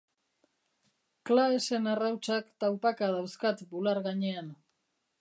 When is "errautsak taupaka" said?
1.93-3.13